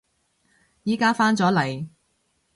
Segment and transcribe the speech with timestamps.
[0.83, 1.87] 而家返咗嚟